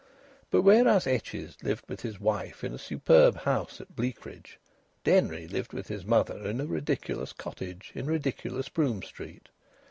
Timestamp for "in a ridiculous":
6.47-7.33